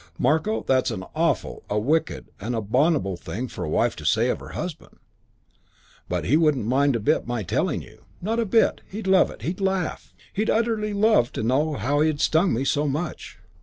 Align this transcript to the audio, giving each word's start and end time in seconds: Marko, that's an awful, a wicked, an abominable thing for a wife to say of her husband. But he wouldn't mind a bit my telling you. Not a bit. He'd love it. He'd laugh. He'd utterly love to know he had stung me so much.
Marko, 0.17 0.63
that's 0.63 0.89
an 0.89 1.03
awful, 1.13 1.61
a 1.69 1.77
wicked, 1.77 2.31
an 2.39 2.55
abominable 2.55 3.15
thing 3.17 3.47
for 3.47 3.63
a 3.63 3.69
wife 3.69 3.95
to 3.97 4.03
say 4.03 4.29
of 4.29 4.39
her 4.39 4.53
husband. 4.57 4.97
But 6.09 6.25
he 6.25 6.37
wouldn't 6.37 6.65
mind 6.65 6.95
a 6.95 6.99
bit 6.99 7.27
my 7.27 7.43
telling 7.43 7.83
you. 7.83 8.03
Not 8.19 8.39
a 8.39 8.45
bit. 8.47 8.81
He'd 8.89 9.05
love 9.05 9.29
it. 9.29 9.43
He'd 9.43 9.61
laugh. 9.61 10.11
He'd 10.33 10.49
utterly 10.49 10.93
love 10.93 11.31
to 11.33 11.43
know 11.43 11.75
he 11.75 12.07
had 12.07 12.19
stung 12.19 12.51
me 12.51 12.65
so 12.65 12.87
much. 12.87 13.37